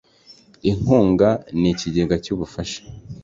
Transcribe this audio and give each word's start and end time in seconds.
inkunga 0.69 1.29
n 1.59 1.61
Ikigega 1.71 2.15
cy 2.23 2.31
ubufasha 2.33 2.81